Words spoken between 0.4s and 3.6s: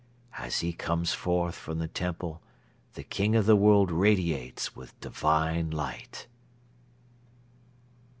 he comes forth from the temple, the King of the